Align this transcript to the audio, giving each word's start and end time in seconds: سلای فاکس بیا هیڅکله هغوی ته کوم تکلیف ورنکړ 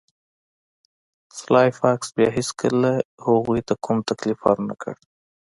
سلای 1.39 1.69
فاکس 1.79 2.07
بیا 2.15 2.29
هیڅکله 2.37 2.91
هغوی 3.25 3.59
ته 3.67 3.73
کوم 3.83 3.97
تکلیف 4.09 4.39
ورنکړ 4.43 4.93